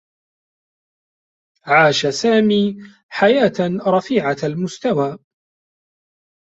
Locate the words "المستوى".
4.43-5.17